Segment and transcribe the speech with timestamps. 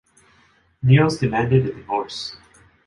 [0.81, 2.35] Niels demanded a divorce.